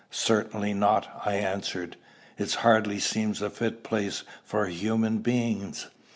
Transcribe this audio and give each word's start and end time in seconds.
"Certainly 0.09 0.73
not," 0.73 1.21
I 1.23 1.35
answered; 1.35 1.95
"it 2.35 2.51
hardly 2.51 2.97
seems 2.97 3.39
a 3.39 3.51
fit 3.51 3.83
place 3.83 4.23
for 4.43 4.65
human 4.65 5.19
beings. 5.19 5.89